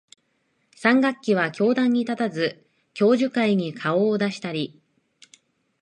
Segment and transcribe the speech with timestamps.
[0.73, 2.65] 三学期は教壇に立たず、
[2.95, 4.81] 教授会に顔を出したり、